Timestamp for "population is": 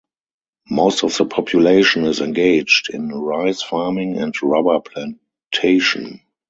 1.27-2.21